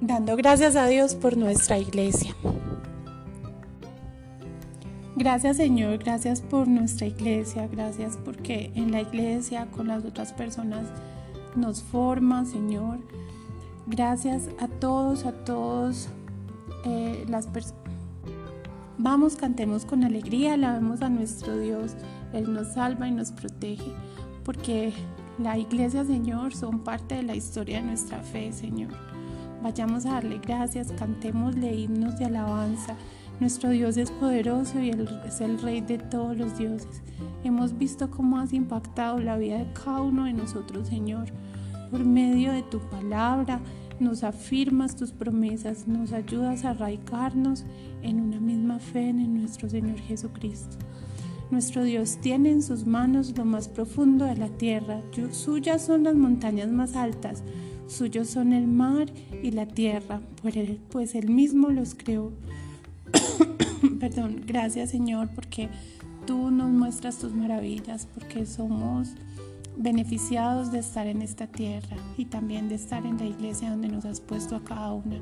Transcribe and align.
dando 0.00 0.36
gracias 0.36 0.76
a 0.76 0.86
Dios 0.86 1.14
por 1.14 1.36
nuestra 1.36 1.78
iglesia. 1.78 2.34
Gracias 5.16 5.58
Señor, 5.58 5.98
gracias 5.98 6.40
por 6.40 6.66
nuestra 6.66 7.06
iglesia, 7.06 7.68
gracias 7.68 8.18
porque 8.24 8.70
en 8.74 8.90
la 8.90 9.02
iglesia 9.02 9.66
con 9.66 9.88
las 9.88 10.04
otras 10.04 10.32
personas 10.32 10.86
nos 11.54 11.82
forma 11.82 12.44
Señor. 12.44 12.98
Gracias 13.86 14.48
a 14.58 14.68
todos, 14.68 15.26
a 15.26 15.32
todos 15.32 16.08
eh, 16.84 17.24
las 17.28 17.46
personas. 17.46 17.80
Vamos, 18.98 19.36
cantemos 19.36 19.84
con 19.84 20.04
alegría, 20.04 20.54
alabemos 20.54 21.00
a 21.02 21.08
nuestro 21.08 21.58
Dios. 21.58 21.92
Él 22.32 22.52
nos 22.52 22.74
salva 22.74 23.08
y 23.08 23.12
nos 23.12 23.32
protege, 23.32 23.92
porque 24.44 24.92
la 25.38 25.56
iglesia, 25.56 26.04
Señor, 26.04 26.54
son 26.54 26.80
parte 26.80 27.16
de 27.16 27.22
la 27.22 27.34
historia 27.34 27.80
de 27.80 27.86
nuestra 27.86 28.20
fe, 28.20 28.52
Señor. 28.52 28.90
Vayamos 29.62 30.06
a 30.06 30.12
darle 30.12 30.38
gracias, 30.38 30.90
cantémosle 30.92 31.74
himnos 31.74 32.18
de 32.18 32.24
alabanza. 32.24 32.96
Nuestro 33.40 33.70
Dios 33.70 33.98
es 33.98 34.10
poderoso 34.10 34.80
y 34.80 34.90
Él 34.90 35.08
es 35.26 35.40
el 35.40 35.60
Rey 35.60 35.82
de 35.82 35.98
todos 35.98 36.36
los 36.36 36.56
dioses. 36.56 37.02
Hemos 37.44 37.76
visto 37.76 38.10
cómo 38.10 38.38
has 38.38 38.52
impactado 38.54 39.18
la 39.18 39.36
vida 39.36 39.58
de 39.58 39.72
cada 39.72 40.02
uno 40.02 40.24
de 40.24 40.32
nosotros, 40.32 40.88
Señor, 40.88 41.26
por 41.90 42.04
medio 42.04 42.52
de 42.52 42.62
tu 42.62 42.80
palabra, 42.88 43.60
nos 43.98 44.24
afirmas 44.24 44.96
tus 44.96 45.12
promesas, 45.12 45.86
nos 45.86 46.12
ayudas 46.12 46.64
a 46.64 46.70
arraigarnos 46.70 47.66
en 48.02 48.20
una 48.20 48.40
misma 48.40 48.78
fe 48.78 49.10
en 49.10 49.40
nuestro 49.40 49.68
Señor 49.68 49.98
Jesucristo. 49.98 50.78
Nuestro 51.50 51.82
Dios 51.82 52.18
tiene 52.20 52.50
en 52.50 52.62
sus 52.62 52.86
manos 52.86 53.36
lo 53.36 53.44
más 53.44 53.68
profundo 53.68 54.24
de 54.24 54.36
la 54.36 54.48
tierra, 54.48 55.02
suyas 55.32 55.84
son 55.84 56.04
las 56.04 56.14
montañas 56.14 56.70
más 56.70 56.94
altas, 56.94 57.42
suyos 57.90 58.30
son 58.30 58.52
el 58.52 58.66
mar 58.66 59.12
y 59.42 59.50
la 59.50 59.66
tierra, 59.66 60.20
pues 60.90 61.14
Él 61.14 61.30
mismo 61.30 61.68
los 61.70 61.94
creó. 61.94 62.32
Perdón, 64.00 64.42
gracias 64.46 64.90
Señor 64.90 65.30
porque 65.34 65.68
tú 66.26 66.50
nos 66.50 66.70
muestras 66.70 67.18
tus 67.18 67.34
maravillas, 67.34 68.06
porque 68.14 68.46
somos 68.46 69.08
beneficiados 69.76 70.70
de 70.70 70.78
estar 70.78 71.06
en 71.06 71.22
esta 71.22 71.46
tierra 71.46 71.96
y 72.16 72.26
también 72.26 72.68
de 72.68 72.74
estar 72.76 73.04
en 73.06 73.18
la 73.18 73.24
iglesia 73.24 73.70
donde 73.70 73.88
nos 73.88 74.04
has 74.04 74.20
puesto 74.20 74.56
a 74.56 74.64
cada 74.64 74.92
una. 74.92 75.18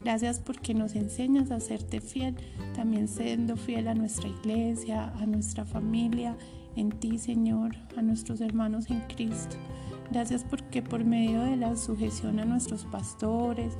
Gracias 0.00 0.38
porque 0.38 0.74
nos 0.74 0.94
enseñas 0.94 1.50
a 1.50 1.60
serte 1.60 2.00
fiel, 2.00 2.36
también 2.74 3.08
siendo 3.08 3.56
fiel 3.56 3.88
a 3.88 3.94
nuestra 3.94 4.28
iglesia, 4.28 5.12
a 5.18 5.26
nuestra 5.26 5.64
familia, 5.64 6.36
en 6.76 6.90
ti 6.90 7.18
Señor, 7.18 7.76
a 7.96 8.02
nuestros 8.02 8.40
hermanos 8.40 8.90
en 8.90 9.00
Cristo. 9.02 9.56
Gracias 10.12 10.44
porque 10.44 10.82
por 10.82 11.06
medio 11.06 11.40
de 11.40 11.56
la 11.56 11.74
sujeción 11.74 12.38
a 12.38 12.44
nuestros 12.44 12.84
pastores, 12.84 13.72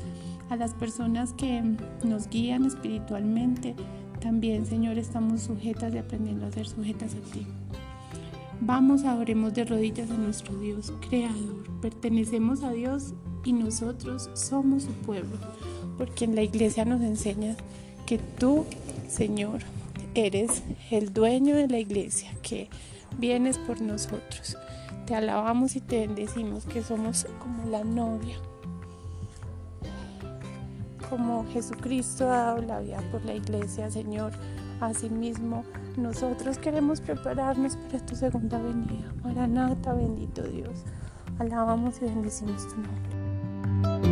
a 0.49 0.57
las 0.57 0.73
personas 0.73 1.35
que 1.35 1.63
nos 2.05 2.27
guían 2.31 2.65
espiritualmente, 2.65 3.75
también 4.19 4.65
Señor 4.65 4.97
estamos 4.97 5.43
sujetas 5.43 5.93
y 5.93 5.99
aprendiendo 5.99 6.47
a 6.47 6.51
ser 6.51 6.67
sujetas 6.67 7.15
a 7.15 7.33
ti. 7.33 7.47
Vamos, 8.63 9.05
oremos 9.05 9.53
de 9.53 9.67
rodillas 9.67 10.11
a 10.11 10.17
nuestro 10.17 10.59
Dios 10.59 10.95
Creador. 11.07 11.69
Pertenecemos 11.83 12.63
a 12.63 12.71
Dios 12.71 13.13
y 13.45 13.53
nosotros 13.53 14.31
somos 14.33 14.85
su 14.85 14.93
pueblo, 14.93 15.37
porque 15.99 16.25
en 16.25 16.35
la 16.35 16.43
iglesia 16.43 16.87
nos 16.87 17.03
enseña 17.03 17.57
que 18.07 18.17
tú, 18.17 18.65
Señor, 19.07 19.61
eres 20.15 20.63
el 20.91 21.13
dueño 21.13 21.57
de 21.57 21.69
la 21.69 21.79
iglesia, 21.79 22.31
que 22.41 22.71
vienes 23.19 23.59
por 23.59 23.81
nosotros. 23.81 24.57
Te 25.07 25.15
alabamos 25.15 25.77
y 25.77 25.81
te 25.81 26.07
bendecimos 26.07 26.65
que 26.65 26.83
somos 26.83 27.27
como 27.41 27.69
la 27.69 27.85
novia, 27.85 28.37
como 31.11 31.45
Jesucristo 31.53 32.31
ha 32.31 32.37
dado 32.37 32.63
la 32.63 32.81
vida 32.81 33.03
por 33.11 33.25
la 33.25 33.35
iglesia, 33.35 33.91
Señor. 33.91 34.33
Asimismo, 34.81 35.65
nosotros 35.97 36.59
queremos 36.59 37.01
prepararnos 37.01 37.77
para 37.77 38.05
tu 38.05 38.17
segunda 38.17 38.59
venida. 38.59 39.13
Maranata, 39.23 39.93
bendito 39.93 40.43
Dios. 40.43 40.85
Alabamos 41.39 42.01
y 42.01 42.07
bendecimos 42.07 42.67
tu 42.69 42.77
nombre. 42.77 44.12